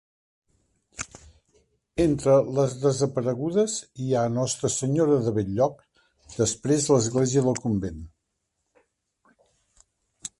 [2.05, 5.79] Entre les desaparegudes hi ha Nostra Senyora de Bell-lloc,
[6.39, 8.01] després Església del Convent.